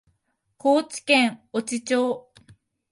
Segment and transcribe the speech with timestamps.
[0.57, 2.31] 高知県越知町